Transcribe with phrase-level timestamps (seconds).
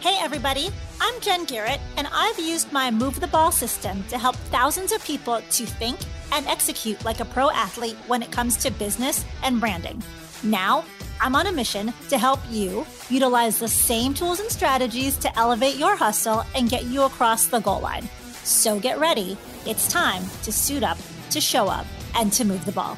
[0.00, 4.34] Hey, everybody, I'm Jen Garrett, and I've used my Move the Ball system to help
[4.34, 6.00] thousands of people to think
[6.32, 10.02] and execute like a pro athlete when it comes to business and branding.
[10.42, 10.86] Now,
[11.20, 15.76] I'm on a mission to help you utilize the same tools and strategies to elevate
[15.76, 18.08] your hustle and get you across the goal line.
[18.42, 19.36] So get ready.
[19.66, 20.96] It's time to suit up,
[21.28, 22.96] to show up, and to move the ball.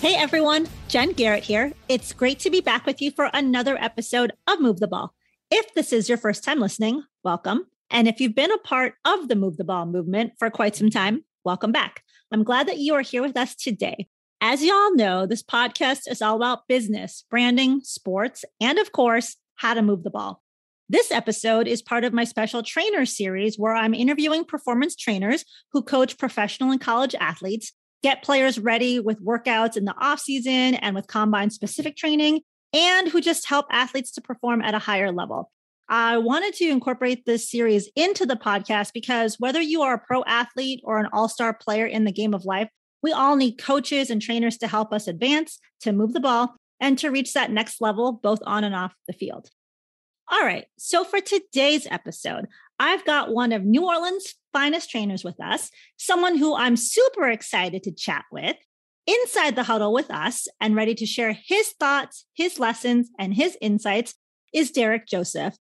[0.00, 1.74] Hey everyone, Jen Garrett here.
[1.90, 5.12] It's great to be back with you for another episode of Move the Ball.
[5.54, 7.66] If this is your first time listening, welcome.
[7.90, 10.88] And if you've been a part of the Move the Ball movement for quite some
[10.88, 12.02] time, welcome back.
[12.32, 14.08] I'm glad that you are here with us today.
[14.40, 19.36] As you all know, this podcast is all about business, branding, sports, and of course,
[19.56, 20.40] how to move the ball.
[20.88, 25.82] This episode is part of my special trainer series where I'm interviewing performance trainers who
[25.82, 30.94] coach professional and college athletes, get players ready with workouts in the off season and
[30.94, 32.40] with combine specific training,
[32.72, 35.50] and who just help athletes to perform at a higher level.
[35.88, 40.24] I wanted to incorporate this series into the podcast because whether you are a pro
[40.24, 42.68] athlete or an all star player in the game of life,
[43.02, 46.98] we all need coaches and trainers to help us advance, to move the ball, and
[46.98, 49.50] to reach that next level, both on and off the field.
[50.30, 50.64] All right.
[50.78, 52.46] So for today's episode,
[52.78, 57.82] I've got one of New Orleans' finest trainers with us, someone who I'm super excited
[57.82, 58.56] to chat with
[59.06, 63.56] inside the huddle with us and ready to share his thoughts, his lessons, and his
[63.60, 64.14] insights
[64.52, 65.56] is Derek Joseph.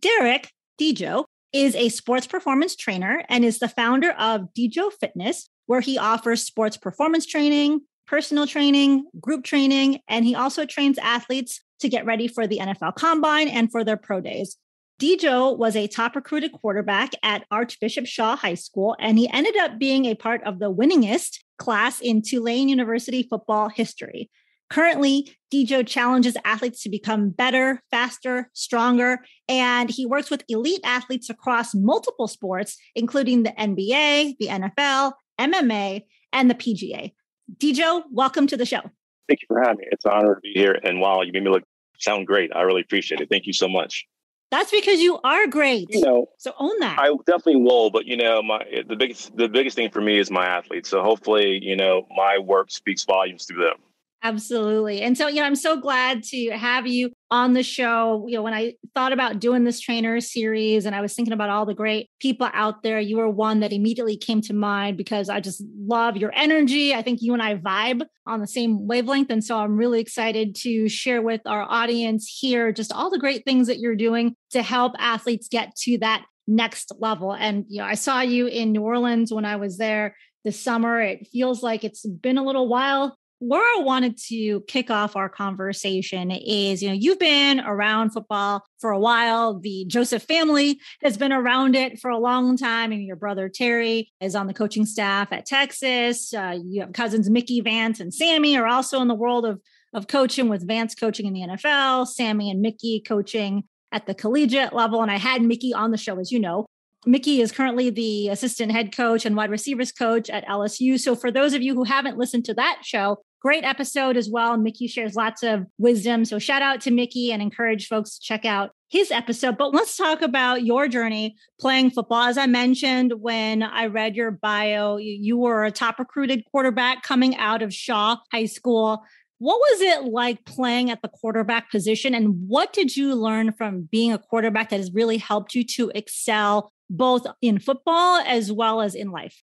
[0.00, 0.50] Derek,
[0.80, 5.98] Deejoe, is a sports performance trainer and is the founder of Deejoe Fitness, where he
[5.98, 12.04] offers sports performance training, personal training, group training, and he also trains athletes to get
[12.04, 14.56] ready for the NFL Combine and for their pro days.
[15.00, 19.78] Deejoe was a top recruited quarterback at Archbishop Shaw High School, and he ended up
[19.78, 24.30] being a part of the winningest class in Tulane University football history.
[24.70, 31.28] Currently, Deejoe challenges athletes to become better, faster, stronger, and he works with elite athletes
[31.28, 37.12] across multiple sports, including the NBA, the NFL, MMA, and the PGA.
[37.58, 38.80] Deejoe, welcome to the show.
[39.28, 39.84] Thank you for having me.
[39.90, 40.78] It's an honor to be here.
[40.84, 41.64] And wow, you made me look
[41.98, 42.50] sound great.
[42.54, 43.28] I really appreciate it.
[43.28, 44.06] Thank you so much.
[44.54, 45.88] That's because you are great.
[45.90, 46.96] You know, so own that.
[46.96, 50.30] I definitely will, but you know, my the biggest the biggest thing for me is
[50.30, 50.88] my athletes.
[50.88, 53.78] So hopefully, you know, my work speaks volumes through them.
[54.24, 55.02] Absolutely.
[55.02, 58.24] And so, you know, I'm so glad to have you on the show.
[58.26, 61.50] You know, when I thought about doing this trainer series and I was thinking about
[61.50, 65.28] all the great people out there, you were one that immediately came to mind because
[65.28, 66.94] I just love your energy.
[66.94, 69.28] I think you and I vibe on the same wavelength.
[69.30, 73.44] And so I'm really excited to share with our audience here just all the great
[73.44, 77.34] things that you're doing to help athletes get to that next level.
[77.34, 80.98] And, you know, I saw you in New Orleans when I was there this summer.
[81.02, 85.28] It feels like it's been a little while where I wanted to kick off our
[85.28, 89.58] conversation is, you know, you've been around football for a while.
[89.58, 92.92] The Joseph family has been around it for a long time.
[92.92, 96.32] And your brother Terry is on the coaching staff at Texas.
[96.32, 99.60] Uh, you have cousins Mickey Vance and Sammy are also in the world of
[99.94, 103.62] of coaching with Vance coaching in the NFL, Sammy and Mickey coaching
[103.92, 105.00] at the collegiate level.
[105.00, 106.66] And I had Mickey on the show, as you know.
[107.06, 110.98] Mickey is currently the assistant head coach and wide receivers coach at LSU.
[110.98, 114.56] So, for those of you who haven't listened to that show, Great episode as well.
[114.56, 116.24] Mickey shares lots of wisdom.
[116.24, 119.58] So shout out to Mickey and encourage folks to check out his episode.
[119.58, 122.22] But let's talk about your journey playing football.
[122.22, 127.36] As I mentioned when I read your bio, you were a top recruited quarterback coming
[127.36, 129.02] out of Shaw High School.
[129.38, 132.14] What was it like playing at the quarterback position?
[132.14, 135.90] And what did you learn from being a quarterback that has really helped you to
[135.94, 139.42] excel both in football as well as in life?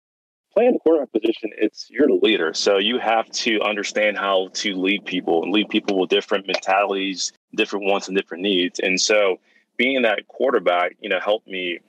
[0.55, 2.53] playing the quarterback position, it's you're the leader.
[2.53, 7.33] So you have to understand how to lead people and lead people with different mentalities,
[7.55, 8.79] different wants, and different needs.
[8.79, 9.37] And so
[9.77, 11.79] being that quarterback, you know, helped me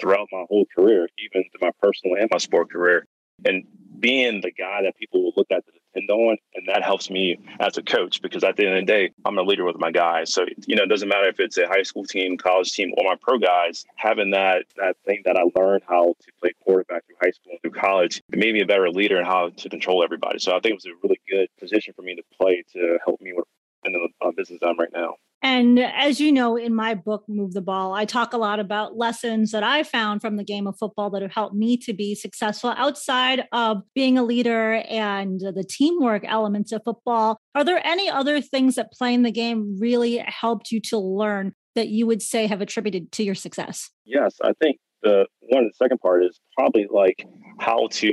[0.00, 3.06] throughout my whole career, even to my personal and my sport career.
[3.44, 3.64] And
[3.98, 7.38] being the guy that people will look at to depend on, and that helps me
[7.60, 9.90] as a coach because at the end of the day, I'm a leader with my
[9.90, 10.32] guys.
[10.32, 13.04] So you know, it doesn't matter if it's a high school team, college team, or
[13.04, 13.84] my pro guys.
[13.96, 17.60] Having that that thing that I learned how to play quarterback through high school and
[17.60, 20.38] through college, it made me a better leader and how to control everybody.
[20.38, 23.20] So I think it was a really good position for me to play to help
[23.20, 23.46] me with
[23.84, 25.16] in the business I'm right now.
[25.44, 28.96] And as you know, in my book, Move the Ball, I talk a lot about
[28.96, 32.14] lessons that I found from the game of football that have helped me to be
[32.14, 37.38] successful outside of being a leader and the teamwork elements of football.
[37.54, 41.88] Are there any other things that playing the game really helped you to learn that
[41.88, 43.90] you would say have attributed to your success?
[44.06, 47.26] Yes, I think the one the second part is probably like
[47.60, 48.10] how to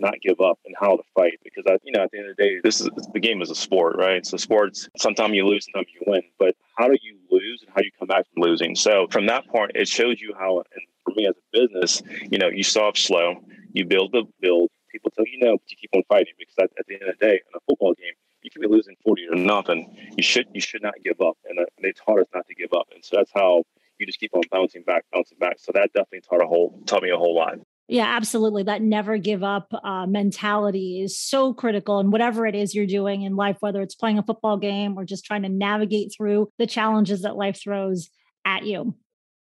[0.00, 2.36] not give up and how to fight because I, you know at the end of
[2.36, 4.24] the day this is the game is a sport right?
[4.26, 7.80] So sports sometimes you lose sometimes you win but how do you lose and how
[7.80, 8.74] do you come back from losing?
[8.74, 12.38] So from that point it shows you how and for me as a business you
[12.38, 13.36] know you start slow
[13.72, 16.70] you build the build people tell you no but you keep on fighting because at,
[16.78, 19.26] at the end of the day in a football game you could be losing 40
[19.26, 19.96] to nothing.
[20.16, 22.54] You should you should not give up and, uh, and they taught us not to
[22.54, 23.64] give up and so that's how
[23.98, 25.56] you just keep on bouncing back bouncing back.
[25.58, 27.54] So that definitely taught a whole taught me a whole lot
[27.90, 28.62] yeah, absolutely.
[28.62, 31.98] That never give up uh, mentality is so critical.
[31.98, 35.04] And whatever it is you're doing in life, whether it's playing a football game or
[35.04, 38.08] just trying to navigate through the challenges that life throws
[38.44, 38.94] at you.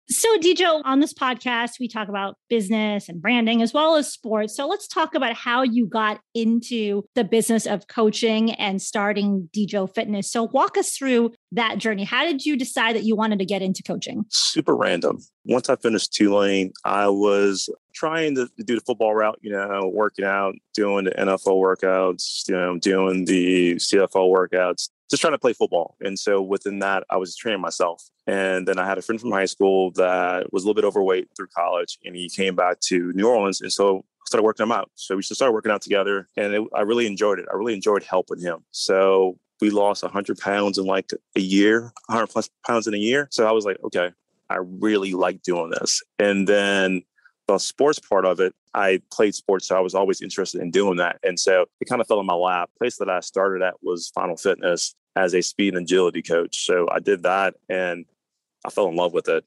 [0.08, 4.56] So, Deejoe, on this podcast, we talk about business and branding as well as sports.
[4.56, 9.92] So, let's talk about how you got into the business of coaching and starting Deejoe
[9.92, 10.30] Fitness.
[10.30, 12.04] So, walk us through that journey.
[12.04, 14.24] How did you decide that you wanted to get into coaching?
[14.28, 15.18] Super random.
[15.44, 20.24] Once I finished Tulane, I was trying to do the football route, you know, working
[20.24, 25.52] out, doing the NFL workouts, you know, doing the CFL workouts, just trying to play
[25.52, 25.96] football.
[26.00, 28.02] And so within that, I was training myself.
[28.26, 31.28] And then I had a friend from high school that was a little bit overweight
[31.36, 33.60] through college, and he came back to New Orleans.
[33.60, 34.90] And so I started working him out.
[34.94, 37.46] So we just started working out together, and it, I really enjoyed it.
[37.52, 38.64] I really enjoyed helping him.
[38.72, 43.28] So we lost 100 pounds in like a year, 100 plus pounds in a year.
[43.30, 44.10] So I was like, okay,
[44.50, 46.02] I really like doing this.
[46.18, 47.02] And then
[47.46, 50.96] the sports part of it, I played sports, so I was always interested in doing
[50.96, 51.18] that.
[51.22, 52.70] And so it kind of fell in my lap.
[52.74, 56.66] The place that I started at was Final Fitness as a speed and agility coach.
[56.66, 58.04] So I did that and
[58.64, 59.44] I fell in love with it.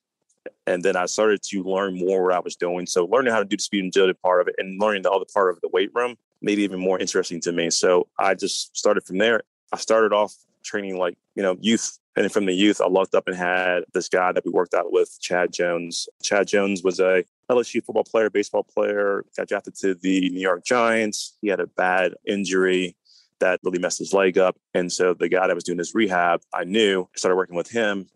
[0.66, 2.86] And then I started to learn more what I was doing.
[2.86, 5.12] So learning how to do the speed and agility part of it and learning the
[5.12, 7.69] other part of the weight room made it even more interesting to me.
[7.69, 9.42] So I just started from there.
[9.74, 13.28] I started off training like, you know, youth and from the youth, I looked up
[13.28, 16.10] and had this guy that we worked out with, Chad Jones.
[16.22, 20.63] Chad Jones was a LSU football player, baseball player, got drafted to the New York
[20.63, 21.38] Giants.
[21.42, 22.96] He had a bad injury
[23.40, 24.57] that really messed his leg up.
[24.74, 27.69] And so the guy that was doing his rehab, I knew, I started working with
[27.69, 28.07] him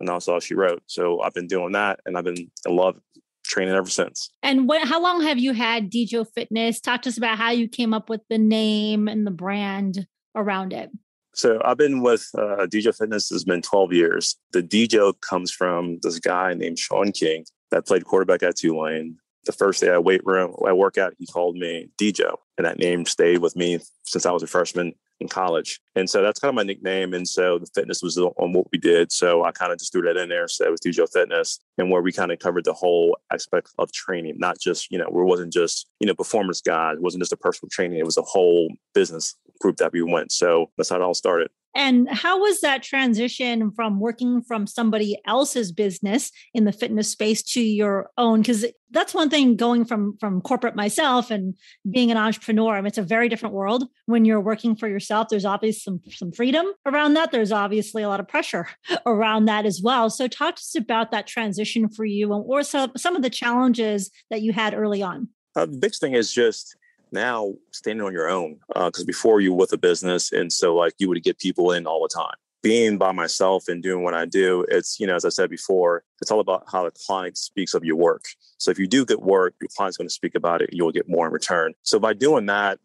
[0.00, 0.82] and that's all she wrote.
[0.86, 2.98] So I've been doing that and I've been in love
[3.44, 4.30] training ever since.
[4.42, 6.80] And what, how long have you had Deejoe Fitness?
[6.80, 10.72] Talk to us about how you came up with the name and the brand around
[10.72, 10.90] it.
[11.34, 14.36] So I've been with uh, Deejoe Fitness has been 12 years.
[14.52, 19.16] The Deejoe comes from this guy named Shaun King that played quarterback at Tulane.
[19.44, 22.78] The first day I weight room, I work out, he called me Deejoe, and that
[22.78, 25.80] name stayed with me since I was a freshman in college.
[25.94, 27.14] And so that's kind of my nickname.
[27.14, 29.12] And so the fitness was on what we did.
[29.12, 30.48] So I kind of just threw that in there.
[30.48, 33.92] So it was Deejoe Fitness and where we kind of covered the whole aspect of
[33.92, 36.96] training, not just, you know, it wasn't just, you know, performance guys.
[36.96, 37.98] It wasn't just a personal training.
[37.98, 40.32] It was a whole business group that we went.
[40.32, 41.50] So that's how it all started.
[41.74, 47.42] And how was that transition from working from somebody else's business in the fitness space
[47.54, 48.40] to your own?
[48.40, 51.54] Because that's one thing going from from corporate myself and
[51.88, 52.74] being an entrepreneur.
[52.74, 55.28] I mean, it's a very different world when you're working for yourself.
[55.28, 57.30] There's obviously some some freedom around that.
[57.30, 58.68] There's obviously a lot of pressure
[59.06, 60.10] around that as well.
[60.10, 63.30] So talk to us about that transition for you and or some, some of the
[63.30, 65.28] challenges that you had early on.
[65.56, 66.76] Uh, the biggest thing is just
[67.12, 70.74] now standing on your own because uh, before you were with a business and so
[70.74, 72.34] like you would get people in all the time.
[72.62, 76.02] Being by myself and doing what i do it's you know as i said before
[76.20, 78.24] it's all about how the client speaks of your work.
[78.58, 81.08] So if you do good work your client's going to speak about it you'll get
[81.08, 81.74] more in return.
[81.82, 82.78] So by doing that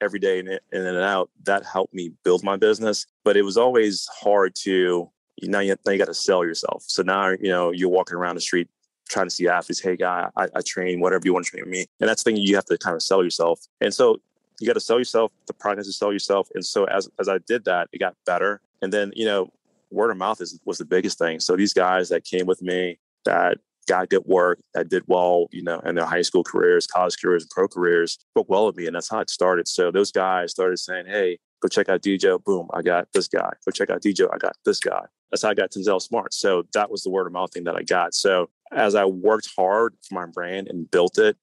[0.00, 3.56] every day in, in and out that helped me build my business but it was
[3.56, 5.10] always hard to
[5.42, 6.84] know, you, now you got to sell yourself.
[6.86, 8.68] So now, you know, you're walking around the street
[9.08, 11.70] trying to see athletes, hey guy, I, I train whatever you want to train with
[11.70, 11.86] me.
[12.00, 13.60] And that's the thing you have to kind of sell yourself.
[13.80, 14.20] And so
[14.60, 15.32] you got to sell yourself.
[15.46, 16.48] The product has to sell yourself.
[16.54, 18.60] And so as as I did that, it got better.
[18.82, 19.52] And then, you know,
[19.90, 21.40] word of mouth is was the biggest thing.
[21.40, 25.62] So these guys that came with me that got good work, that did well, you
[25.62, 28.86] know, in their high school careers, college careers, and pro careers, spoke well of me.
[28.86, 29.68] And that's how it started.
[29.68, 32.42] So those guys started saying, Hey, go check out DJ.
[32.42, 33.50] Boom, I got this guy.
[33.64, 34.28] Go check out DJ.
[34.32, 35.04] I got this guy.
[35.30, 36.32] That's how I got Tanzel Smart.
[36.32, 38.14] So that was the word of mouth thing that I got.
[38.14, 41.36] So as I worked hard for my brand and built it,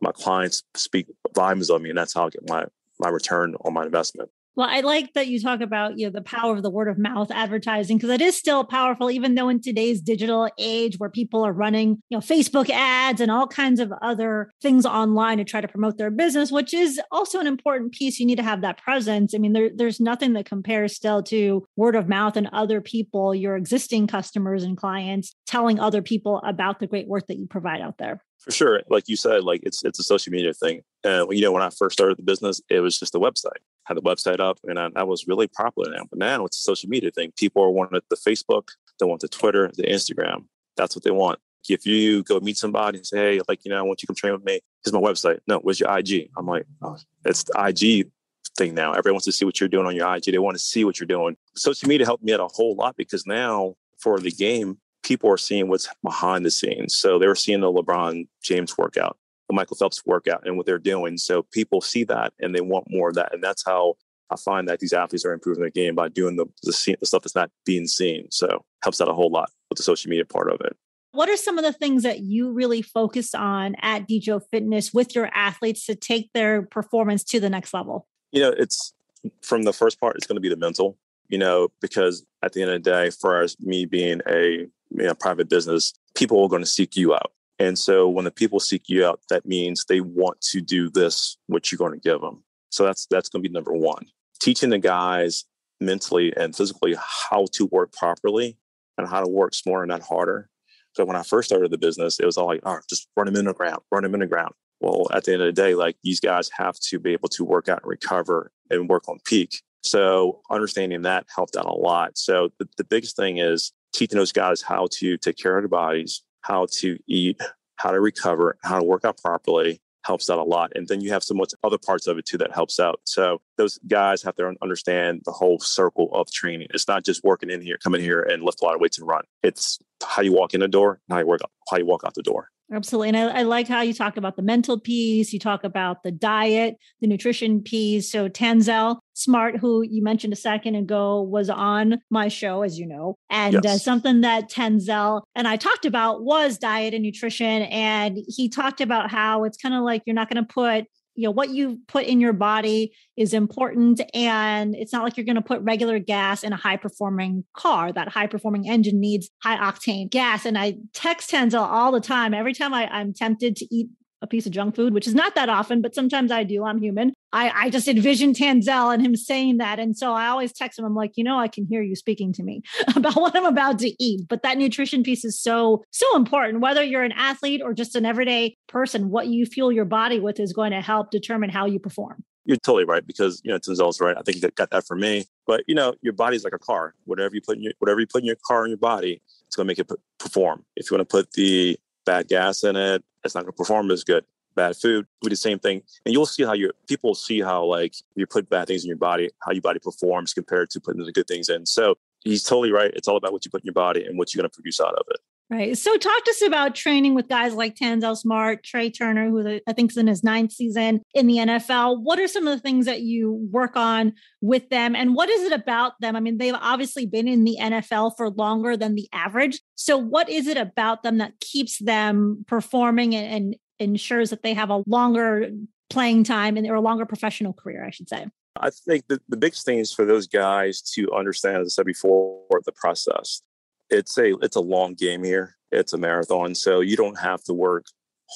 [0.00, 2.64] my clients speak volumes of me, and that's how I get my
[2.98, 4.30] my return on my investment.
[4.56, 6.98] Well, I like that you talk about you know the power of the word of
[6.98, 11.46] mouth advertising because it is still powerful, even though in today's digital age where people
[11.46, 15.60] are running you know Facebook ads and all kinds of other things online to try
[15.60, 18.18] to promote their business, which is also an important piece.
[18.18, 19.34] You need to have that presence.
[19.34, 23.34] I mean, there, there's nothing that compares still to word of mouth and other people,
[23.34, 27.80] your existing customers and clients, telling other people about the great work that you provide
[27.80, 28.22] out there.
[28.38, 30.80] For sure, like you said, like it's it's a social media thing.
[31.04, 33.60] And you know, when I first started the business, it was just a website.
[33.84, 36.04] Had the website up, and I, was really popular now.
[36.08, 37.32] But now it's a social media thing.
[37.36, 38.68] People are wanting the Facebook,
[38.98, 40.44] they want the Twitter, the Instagram.
[40.76, 41.38] That's what they want.
[41.68, 44.08] If you go meet somebody and say, hey, like, you know, I want you to
[44.08, 45.40] come train with me, here's my website.
[45.46, 46.30] No, where's your IG?
[46.36, 48.10] I'm like, oh, it's the IG
[48.56, 48.92] thing now.
[48.92, 50.24] Everyone wants to see what you're doing on your IG.
[50.24, 51.36] They want to see what you're doing.
[51.56, 55.38] Social media helped me out a whole lot because now for the game, people are
[55.38, 56.94] seeing what's behind the scenes.
[56.96, 59.16] So they were seeing the LeBron James workout,
[59.50, 61.18] the Michael Phelps workout, and what they're doing.
[61.18, 63.34] So people see that and they want more of that.
[63.34, 63.94] And that's how
[64.30, 67.22] I find that these athletes are improving their game by doing the the, the stuff
[67.22, 68.28] that's not being seen.
[68.30, 70.76] So helps out a whole lot with the social media part of it.
[71.12, 75.14] What are some of the things that you really focus on at Deejoe Fitness with
[75.16, 78.06] your athletes to take their performance to the next level?
[78.30, 78.94] You know, it's
[79.42, 80.96] from the first part, it's going to be the mental,
[81.28, 85.06] you know, because at the end of the day, for us, me being a you
[85.06, 87.32] know, private business, people are going to seek you out.
[87.60, 91.36] And so when the people seek you out, that means they want to do this,
[91.46, 92.42] what you're going to give them.
[92.70, 94.06] So that's that's going to be number one.
[94.40, 95.44] Teaching the guys
[95.78, 98.56] mentally and physically how to work properly
[98.96, 100.48] and how to work smarter, not harder.
[100.94, 103.26] So when I first started the business, it was all like, all right, just run
[103.26, 104.54] them in the ground, run them in the ground.
[104.80, 107.44] Well, at the end of the day, like these guys have to be able to
[107.44, 109.60] work out and recover and work on peak.
[109.82, 112.16] So understanding that helped out a lot.
[112.16, 115.68] So the, the biggest thing is teaching those guys how to take care of their
[115.68, 117.40] bodies, how to eat,
[117.76, 120.72] how to recover, how to work out properly helps out a lot.
[120.74, 123.00] And then you have so much other parts of it too that helps out.
[123.04, 126.68] So those guys have to understand the whole circle of training.
[126.72, 129.06] It's not just working in here, coming here and lift a lot of weights and
[129.06, 129.24] run.
[129.42, 132.22] It's how you walk in the door how you work how you walk out the
[132.22, 132.50] door.
[132.72, 133.08] Absolutely.
[133.08, 136.12] And I, I, like how you talk about the mental piece, you talk about the
[136.12, 138.12] diet, the nutrition piece.
[138.12, 142.86] So Tanzel Smart, who you mentioned a second ago, was on my show, as you
[142.86, 143.16] know.
[143.28, 143.74] And uh, yes.
[143.74, 147.62] uh, something that Tanzel and I talked about was diet and nutrition.
[147.62, 150.86] And he talked about how it's kind of like you're not going to put
[151.20, 155.26] you know what you put in your body is important and it's not like you're
[155.26, 157.92] going to put regular gas in a high performing car.
[157.92, 162.32] That high performing engine needs high octane gas and i text Tanzel all the time.
[162.32, 163.88] Every time I, i'm tempted to eat
[164.22, 166.64] a piece of junk food, which is not that often, but sometimes I do.
[166.64, 167.12] I'm human.
[167.32, 169.78] I, I just envision Tanzel and him saying that.
[169.78, 172.32] And so I always text him, I'm like, you know, I can hear you speaking
[172.34, 172.62] to me
[172.96, 174.28] about what I'm about to eat.
[174.28, 176.60] But that nutrition piece is so, so important.
[176.60, 180.40] Whether you're an athlete or just an everyday person, what you fuel your body with
[180.40, 182.24] is going to help determine how you perform.
[182.46, 184.16] You're totally right because you know Tanzel's right.
[184.16, 185.26] I think he got that for me.
[185.46, 186.94] But you know, your body's like a car.
[187.04, 189.56] Whatever you put in your whatever you put in your car in your body, it's
[189.56, 190.64] going to make it perform.
[190.74, 191.78] If you want to put the
[192.10, 194.24] bad gas in it, it's not going to perform as good.
[194.56, 197.94] Bad food, do the same thing, and you'll see how your people see how like
[198.16, 201.12] you put bad things in your body, how your body performs compared to putting the
[201.12, 201.66] good things in.
[201.66, 202.90] So he's totally right.
[202.96, 204.80] It's all about what you put in your body and what you're going to produce
[204.80, 205.20] out of it.
[205.50, 205.76] Right.
[205.76, 209.72] So talk to us about training with guys like Tanzel Smart, Trai Turner, who I
[209.72, 212.02] think is in his ninth season in the NFL.
[212.02, 214.94] What are some of the things that you work on with them?
[214.94, 216.14] And what is it about them?
[216.14, 219.60] I mean, they've obviously been in the NFL for longer than the average.
[219.80, 224.52] So what is it about them that keeps them performing and, and ensures that they
[224.52, 225.48] have a longer
[225.88, 228.26] playing time and or a longer professional career, I should say?
[228.60, 231.86] I think the, the biggest thing is for those guys to understand, as I said
[231.86, 233.40] before, the process
[233.88, 235.56] it's a it's a long game here.
[235.72, 237.86] It's a marathon, so you don't have to work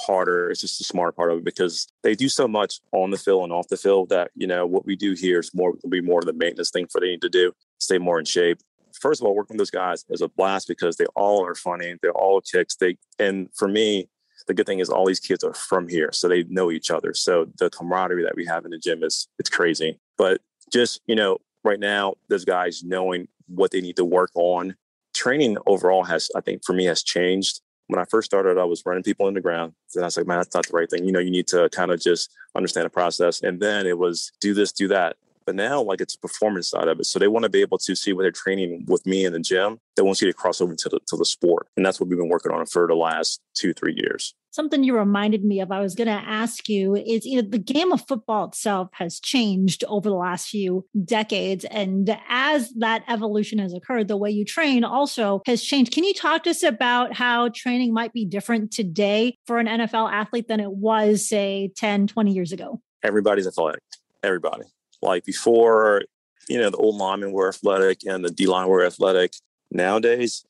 [0.07, 0.51] harder.
[0.51, 3.45] It's just the smart part of it because they do so much on the field
[3.45, 6.01] and off the field that you know what we do here is more will be
[6.01, 8.61] more of the maintenance thing for they need to do, stay more in shape.
[9.05, 11.95] First of all, working with those guys is a blast because they all are funny.
[12.01, 12.75] They're all kicks.
[12.77, 14.09] They and for me,
[14.47, 17.13] the good thing is all these kids are from here, so they know each other.
[17.13, 20.01] So the camaraderie that we have in the gym is it's crazy.
[20.17, 20.41] But
[20.73, 24.75] just you know, right now, those guys knowing what they need to work on
[25.15, 27.61] training overall has, I think, for me, has changed.
[27.89, 29.75] When I first started, I was running people in the ground.
[29.95, 31.05] And I was like, man, that's not the right thing.
[31.05, 33.43] You know, you need to kind of just understand the process.
[33.43, 35.17] And then it was do this, do that.
[35.47, 37.05] But now, like, it's performance side of it.
[37.07, 39.41] So they want to be able to see what they're training with me in the
[39.41, 39.79] gym.
[39.97, 41.69] They want to see it cross over to the, to the sport.
[41.77, 44.97] And that's what we've been working on for the last two, three years something you
[44.97, 48.07] reminded me of I was going to ask you is you know the game of
[48.07, 54.07] football itself has changed over the last few decades and as that evolution has occurred
[54.07, 57.93] the way you train also has changed can you talk to us about how training
[57.93, 62.53] might be different today for an NFL athlete than it was say 10 20 years
[62.53, 63.83] ago everybody's athletic
[64.23, 64.65] everybody
[65.05, 66.03] like before
[66.49, 69.35] you know the old linemen were athletic and the D line were athletic
[69.71, 70.45] nowadays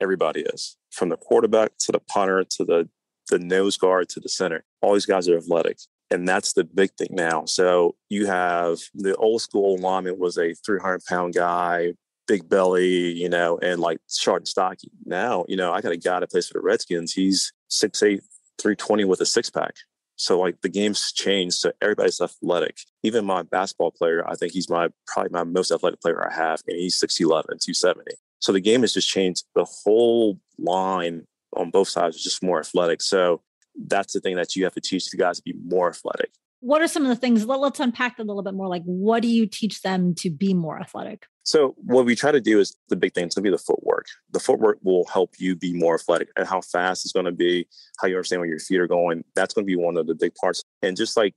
[0.00, 2.88] everybody is from the quarterback to the punter to the
[3.28, 4.64] the nose guard to the center.
[4.80, 5.78] All these guys are athletic.
[6.10, 7.44] And that's the big thing now.
[7.46, 11.94] So you have the old school lineman was a 300 pound guy,
[12.28, 14.90] big belly, you know, and like short and stocky.
[15.04, 17.12] Now, you know, I got a guy that plays for the Redskins.
[17.12, 18.20] He's 6'8,
[18.58, 19.74] 320 with a six pack.
[20.16, 21.56] So like the game's changed.
[21.56, 22.78] So everybody's athletic.
[23.02, 26.62] Even my basketball player, I think he's my probably my most athletic player I have,
[26.66, 28.12] and he's 6'11, 270.
[28.40, 32.60] So the game has just changed the whole line on both sides is just more
[32.60, 33.02] athletic.
[33.02, 33.42] So
[33.86, 36.30] that's the thing that you have to teach the guys to be more athletic.
[36.60, 37.44] What are some of the things?
[37.44, 38.68] Let, us unpack that a little bit more.
[38.68, 41.26] Like, what do you teach them to be more athletic?
[41.42, 43.26] So, what we try to do is the big thing.
[43.26, 44.06] It's going to be the footwork.
[44.32, 47.68] The footwork will help you be more athletic, and how fast it's going to be,
[48.00, 49.22] how you understand where your feet are going.
[49.34, 50.62] That's going to be one of the big parts.
[50.82, 51.34] And just like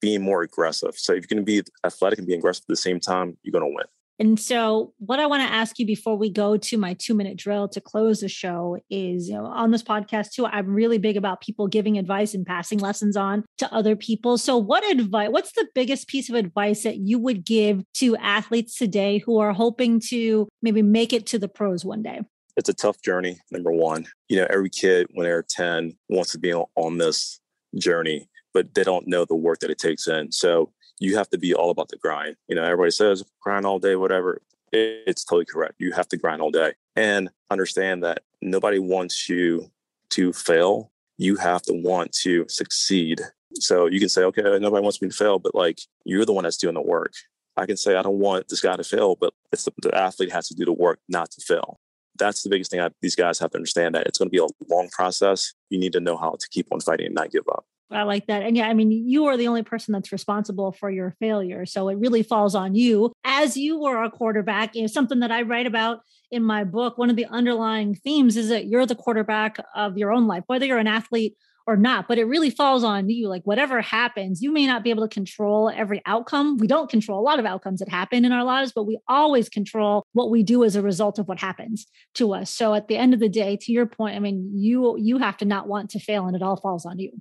[0.00, 0.94] being more aggressive.
[0.96, 3.52] So, if you're going to be athletic and be aggressive at the same time, you're
[3.52, 3.86] going to win.
[4.22, 7.36] And so, what I want to ask you before we go to my two minute
[7.36, 11.16] drill to close the show is, you know, on this podcast too, I'm really big
[11.16, 14.38] about people giving advice and passing lessons on to other people.
[14.38, 18.78] So, what advice, what's the biggest piece of advice that you would give to athletes
[18.78, 22.20] today who are hoping to maybe make it to the pros one day?
[22.56, 24.06] It's a tough journey, number one.
[24.28, 27.40] You know, every kid when they're 10 wants to be on this
[27.76, 30.30] journey, but they don't know the work that it takes in.
[30.30, 32.36] So, you have to be all about the grind.
[32.48, 34.40] You know, everybody says grind all day, whatever.
[34.72, 35.74] It's totally correct.
[35.78, 39.70] You have to grind all day and understand that nobody wants you
[40.10, 40.90] to fail.
[41.18, 43.20] You have to want to succeed.
[43.54, 46.44] So you can say, okay, nobody wants me to fail, but like you're the one
[46.44, 47.12] that's doing the work.
[47.56, 50.32] I can say, I don't want this guy to fail, but it's the, the athlete
[50.32, 51.78] has to do the work not to fail.
[52.18, 54.38] That's the biggest thing I, these guys have to understand that it's going to be
[54.38, 55.52] a long process.
[55.68, 57.66] You need to know how to keep on fighting and not give up.
[57.92, 58.42] I like that.
[58.42, 61.66] And yeah, I mean, you are the only person that's responsible for your failure.
[61.66, 64.74] So it really falls on you as you were a quarterback.
[64.74, 68.36] You know, something that I write about in my book, one of the underlying themes
[68.36, 72.08] is that you're the quarterback of your own life, whether you're an athlete or not,
[72.08, 73.28] but it really falls on you.
[73.28, 76.56] Like whatever happens, you may not be able to control every outcome.
[76.58, 79.48] We don't control a lot of outcomes that happen in our lives, but we always
[79.48, 82.50] control what we do as a result of what happens to us.
[82.50, 85.36] So at the end of the day, to your point, I mean, you you have
[85.38, 87.12] to not want to fail and it all falls on you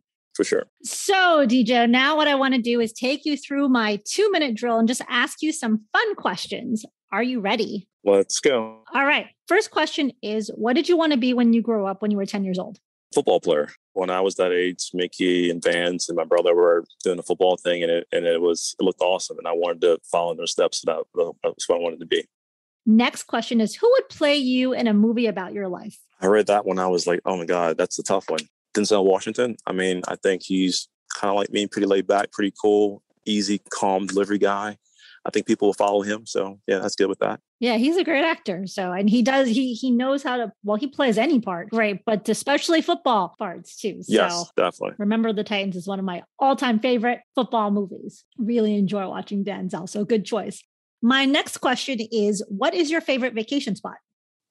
[0.41, 0.65] for sure.
[0.81, 4.55] So, DJ, now what I want to do is take you through my two minute
[4.55, 6.83] drill and just ask you some fun questions.
[7.13, 7.87] Are you ready?
[8.03, 8.83] Let's go.
[8.93, 9.27] All right.
[9.47, 12.17] First question is What did you want to be when you grew up when you
[12.17, 12.79] were 10 years old?
[13.13, 13.69] Football player.
[13.93, 17.57] When I was that age, Mickey and Vance and my brother were doing the football
[17.57, 20.37] thing, and it and it was it looked awesome, and I wanted to follow in
[20.37, 20.83] their steps.
[20.83, 22.25] And that, uh, that's what I wanted to be.
[22.87, 25.99] Next question is Who would play you in a movie about your life?
[26.19, 28.39] I read that when I was like, oh my God, that's a tough one.
[28.73, 29.57] Denzel Washington.
[29.65, 33.59] I mean, I think he's kind of like me, pretty laid back, pretty cool, easy,
[33.69, 34.77] calm delivery guy.
[35.23, 36.25] I think people will follow him.
[36.25, 37.39] So yeah, that's good with that.
[37.59, 38.65] Yeah, he's a great actor.
[38.65, 42.03] So and he does he he knows how to well, he plays any part great,
[42.05, 44.01] but especially football parts too.
[44.01, 44.95] So yes, definitely.
[44.97, 48.23] Remember the Titans is one of my all-time favorite football movies.
[48.39, 49.87] Really enjoy watching Denzel.
[49.87, 50.63] So good choice.
[51.03, 53.97] My next question is what is your favorite vacation spot?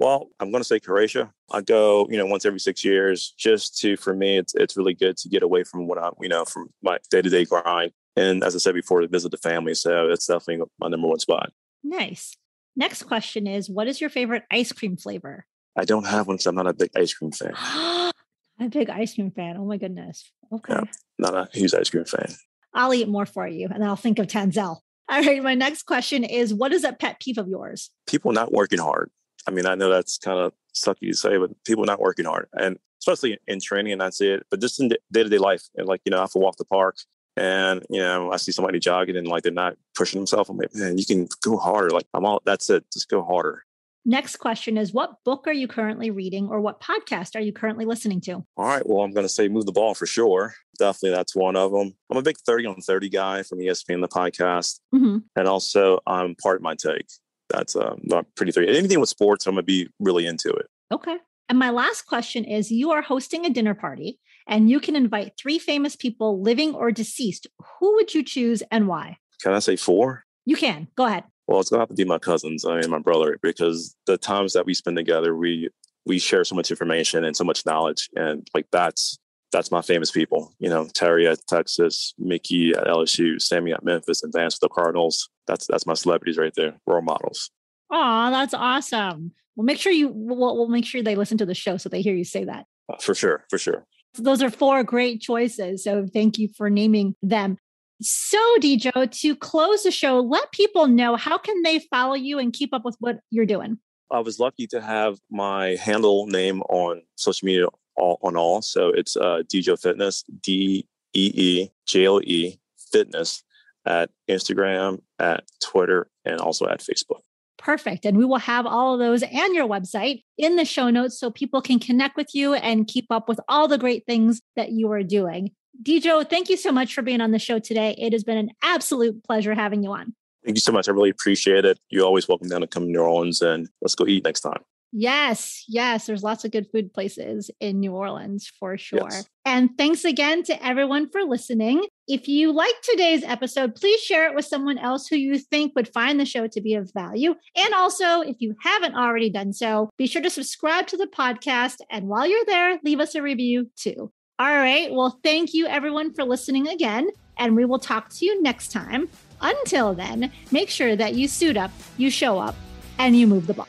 [0.01, 1.31] Well, I'm going to say Croatia.
[1.53, 4.95] I go, you know, once every six years, just to for me, it's it's really
[4.95, 7.93] good to get away from what I'm, you know, from my day to day grind.
[8.17, 9.75] And as I said before, to visit the family.
[9.75, 11.53] So it's definitely my number one spot.
[11.85, 12.37] Nice.
[12.75, 15.45] Next question is, what is your favorite ice cream flavor?
[15.77, 17.53] I don't have one because I'm not a big ice cream fan.
[17.57, 18.13] I'm
[18.59, 19.59] a big ice cream fan.
[19.59, 20.33] Oh my goodness.
[20.51, 20.73] Okay.
[20.73, 20.85] Yeah,
[21.19, 22.35] not a huge ice cream fan.
[22.73, 24.79] I'll eat more for you, and then I'll think of Tanzel.
[25.11, 25.43] All right.
[25.43, 27.91] My next question is, what is a pet peeve of yours?
[28.07, 29.11] People not working hard.
[29.47, 32.49] I mean, I know that's kind of sucky to say, but people not working hard,
[32.53, 34.47] and especially in training, and that's it.
[34.51, 36.57] But just in day to day life, and like you know, I have to walk
[36.57, 36.97] the park,
[37.37, 40.51] and you know, I see somebody jogging and like they're not pushing themselves.
[40.51, 41.91] I'm like, man, you can go harder.
[41.91, 42.43] Like I'm all.
[42.45, 42.85] That's it.
[42.93, 43.65] Just go harder.
[44.05, 47.85] Next question is What book are you currently reading or what podcast are you currently
[47.85, 48.45] listening to?
[48.57, 48.87] All right.
[48.87, 50.55] Well, I'm going to say Move the Ball for sure.
[50.79, 51.95] Definitely that's one of them.
[52.11, 54.81] I'm a big 30 on 30 guy from ESPN, the podcast.
[54.95, 55.19] Mm-hmm.
[55.37, 57.07] And also, I'm Pardon My Take
[57.51, 58.69] that's uh, not pretty three.
[58.69, 60.67] Anything with sports, I'm gonna be really into it.
[60.93, 61.17] Okay.
[61.49, 65.35] And my last question is: You are hosting a dinner party, and you can invite
[65.39, 67.47] three famous people, living or deceased.
[67.79, 69.19] Who would you choose, and why?
[69.43, 70.25] Can I say four?
[70.47, 70.89] You can.
[70.97, 71.25] Go ahead.
[71.47, 74.53] Well, it's gonna have to be my cousins I and my brother because the times
[74.53, 75.69] that we spend together, we
[76.07, 79.19] we share so much information and so much knowledge, and like that's
[79.53, 80.53] that's my famous people.
[80.59, 84.75] You know, Terry at Texas, Mickey at LSU, Sammy at Memphis, and Vance with the
[84.75, 85.29] Cardinals.
[85.47, 87.51] That's that's my celebrities right there, role models.
[87.91, 89.33] Oh, that's awesome.
[89.57, 92.03] Well, make sure you we'll, we'll, make sure they listen to the show so they
[92.03, 92.67] hear you say that.
[92.89, 93.85] Uh, for sure, for sure.
[94.15, 95.85] So those are four great choices.
[95.85, 97.59] So thank you for naming them.
[98.03, 102.53] So, Deejoe, to close the show, let people know how can they follow you and
[102.53, 103.79] keep up with what you're doing.
[104.11, 107.67] I was lucky to have my handle name on social media
[108.01, 108.63] all on all.
[108.63, 112.59] So it's uh, Deejoe Fitness, D E E J O E
[112.93, 113.43] Fitness
[113.87, 117.21] at Instagram, at Twitter, and also at Facebook.
[117.59, 118.07] Perfect.
[118.07, 121.31] And we will have all of those and your website in the show notes so
[121.31, 124.91] people can connect with you and keep up with all the great things that you
[124.93, 125.51] are doing.
[125.83, 127.95] Deejoe, thank you so much for being on the show today.
[127.99, 130.15] It has been an absolute pleasure having you on.
[130.45, 130.89] Thank you so much.
[130.89, 131.79] I really appreciate it.
[131.91, 134.63] You're always welcome down to come to New Orleans and let's go eat next time.
[134.93, 139.09] Yes, yes, there's lots of good food places in New Orleans for sure.
[139.11, 139.29] Yes.
[139.45, 141.85] And thanks again to everyone for listening.
[142.09, 145.93] If you like today's episode, please share it with someone else who you think would
[145.93, 147.35] find the show to be of value.
[147.57, 151.77] And also, if you haven't already done so, be sure to subscribe to the podcast.
[151.91, 154.11] And while you're there, leave us a review too.
[154.41, 154.93] All right.
[154.93, 157.11] Well, thank you everyone for listening again.
[157.39, 159.09] And we will talk to you next time.
[159.41, 162.55] Until then, make sure that you suit up, you show up,
[162.99, 163.69] and you move the ball.